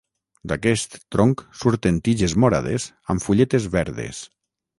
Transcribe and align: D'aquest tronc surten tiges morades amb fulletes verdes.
D'aquest 0.51 0.95
tronc 1.15 1.43
surten 1.59 1.99
tiges 2.09 2.35
morades 2.45 2.89
amb 3.17 3.27
fulletes 3.27 3.69
verdes. 3.79 4.25